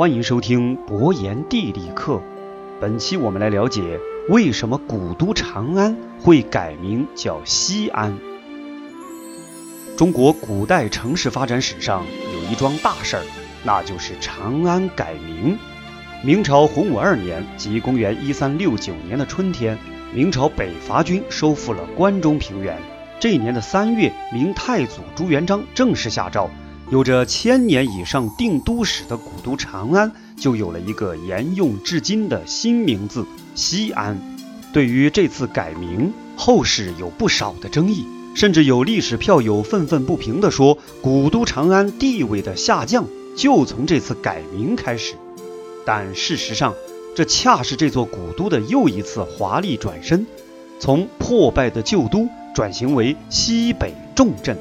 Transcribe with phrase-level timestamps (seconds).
[0.00, 2.22] 欢迎收听博言地理课。
[2.80, 8.18] 本期我们来了解为什么古都长安会改名叫西安。
[9.98, 13.22] 中国古代城市发展史上有一桩大事儿，
[13.62, 15.58] 那就是长安改名。
[16.24, 19.76] 明朝洪武二年，即公元一三六九年的春天，
[20.14, 22.74] 明朝北伐军收复了关中平原。
[23.20, 26.48] 这一年的三月，明太祖朱元璋正式下诏。
[26.90, 34.20] 有着千年以上定都史的古都长安，就有了一个沿用至今的新名字——西安。
[34.72, 45.14] 对于这次改名，后世有不少的争议，甚至有历史票友愤愤不平地说，古都长安地位的下降就从这次改名开始。
[45.86, 46.74] 但事实上，
[47.14, 50.26] 这恰是这座古都的又一次华丽转身，
[50.80, 54.58] 从破败的旧都转型为西北重镇。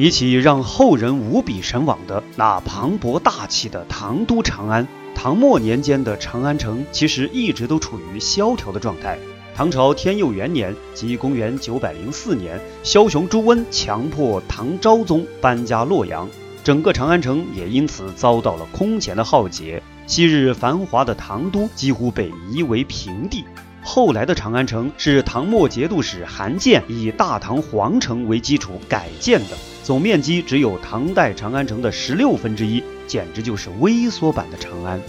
[0.00, 9.18] 比起让后人无比神往的那磅礴大气的唐都长安，唐末年间的长安城其实一直都处于萧条的状态。
[9.54, 16.26] 唐朝天佑元年，即公元904年，枭雄朱温强迫唐昭宗搬家洛阳，
[16.64, 19.82] 整个长安城也因此遭到了空前的浩劫。
[20.06, 23.44] 昔日繁华的唐都几乎被夷为平地。
[23.82, 29.56] 后来的长安城是唐末节度使韩建以大唐皇城为基础改建的。
[29.82, 35.00] 总面积只有唐代长安城的十六分之一，简直就是微缩版的长安。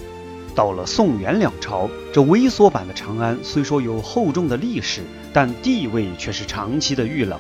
[0.56, 7.40] 到了宋元两朝，这微缩版的长安虽说有厚重的历史，但地位却是长期的遇冷。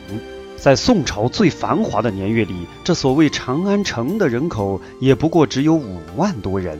[0.57, 6.79] 在宋朝最繁华的年月里，这所谓长安城的人口也不过只有五万多人。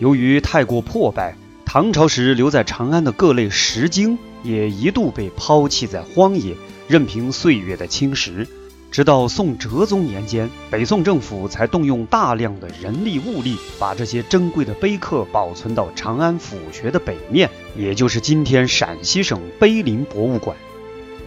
[0.00, 1.36] 由于太过破败，
[1.72, 6.54] 唐朝时留在长安的各类石经也一度被抛弃在荒野，
[6.86, 8.46] 任凭岁月的侵蚀。
[8.90, 20.54] 直到宋哲宗年间，北宋政府才动用大量的人力物力，把这些珍贵的碑刻保存到长安府学的北面，也就是今天陕西省碑林博物馆。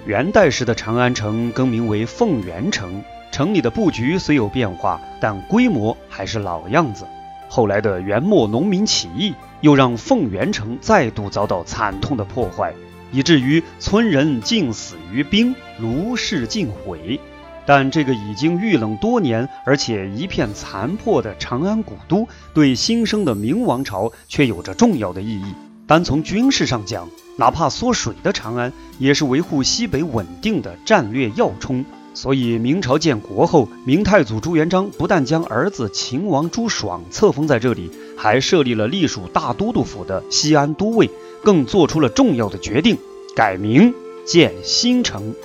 [0.06, 7.04] 元代时的长安城更名为凤元城，城里的布局虽有变化，但规模还是老样子。
[7.48, 9.34] 后来的元末农民起义，
[9.66, 12.72] 又让凤元城再度遭到惨痛的破坏，
[13.12, 17.20] 以至于村人尽死于兵，如是尽毁。
[17.66, 25.56] 但这个已经遇冷多年，而且一片残破的长安古都，对新生的明王朝却有着重要的意义。
[25.88, 27.10] 单从军事上讲，
[27.40, 31.84] 哪怕缩水的长安，也是维护西北稳定的战略要冲。
[32.16, 41.10] 所以，明朝建国后，明太祖朱元璋不但将儿子秦王朱爽册封在这里，还设立了隶属大都督府的西安都尉，
[41.44, 42.98] 更做出了重要的决定，
[43.36, 43.94] 改名
[44.26, 45.36] 建新城。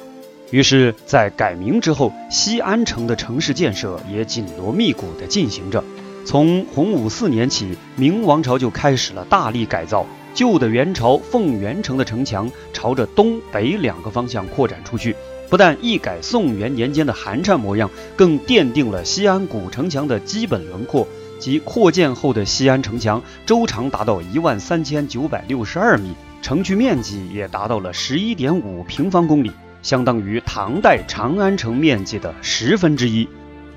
[0.53, 5.83] 于是，在改名之后，西安城的城市建设也紧锣密鼓地进行着。
[6.25, 15.17] 从洪武四年起，明王朝就开始了大力改造旧的元朝凤元城的城墙，朝着东北两个方向扩展出去。
[15.51, 21.07] 不但一改宋元年间的寒碜模样，更奠定了西安古城墙的基本轮廓。
[21.41, 29.51] 即扩建后的西安城墙，周长达到一万三千九百六十二米，城区面积也达到了十一点五平方公里。
[29.83, 33.27] 相当于唐代长安城面积的十分之一。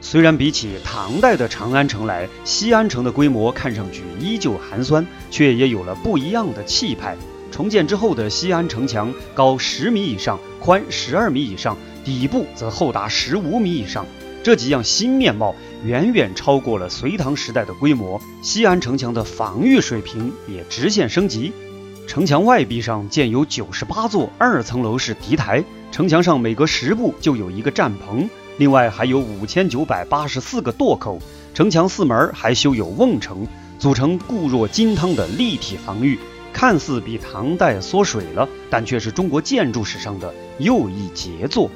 [0.01, 7.15] 虽然比起唐代的长安城来，西安城的规模看上去依旧寒酸，却也有了不一样的气派。
[7.53, 14.07] 重建之后的西安城墙高十米以上，宽十二米以上，底部则厚达十五米以上。
[14.41, 15.53] 这几样新面貌
[15.85, 21.53] 远远超过了隋唐时代的规模，西安城墙的防御水平也直线升级。
[22.07, 25.63] 城墙外壁上建有九十八座二层楼式敌台。
[25.91, 28.27] 城墙上每隔十步就有一个战棚，
[28.57, 31.19] 另外还有五千九百八十四个垛口。
[31.53, 33.47] 城墙四门还修有瓮城，
[33.77, 36.17] 组成固若金汤的立体防御。
[36.53, 41.69] 看似比唐代缩水了，但却是中国建筑史上的又一杰作。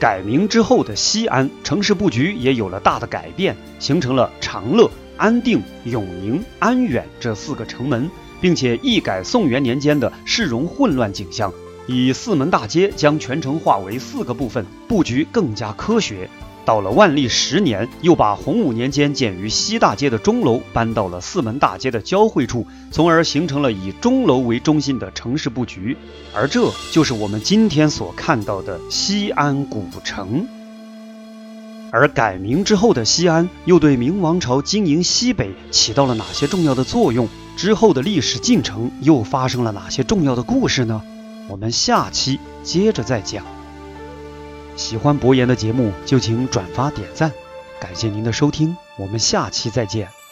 [0.00, 8.10] 改名之后的西安城市布局也有了大的改变，形成了长乐、安定、永宁、安远这四个城门，
[8.40, 11.52] 并且一改宋元年间的市容混乱景象。
[11.86, 16.28] 以四门大街将全城划为四个部分，布局更加科学。
[16.64, 25.96] 到了万历十年，又把洪武年间建于西大街的钟楼搬到了四门大街的交汇处，从而形成了以钟楼为中心的城市布局。
[26.34, 30.46] 而这就是我们今天所看到的西安古城。
[31.90, 37.28] 而改名之后的西安，又对明王朝经营西北起到了哪些重要的作用？
[37.56, 41.00] 之后的历史进程又发生了哪些重要的故事呢？
[41.46, 43.44] 我们下期接着再讲。
[44.76, 47.32] 喜欢博言的节目就请转发点赞，
[47.80, 50.23] 感谢您的收听，我们下期再见。